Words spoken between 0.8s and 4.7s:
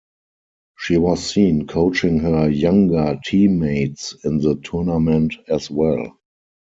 was seen coaching her younger teammates in the